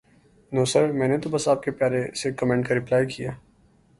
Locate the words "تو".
1.17-1.29